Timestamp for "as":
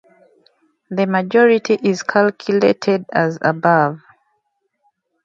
3.13-3.37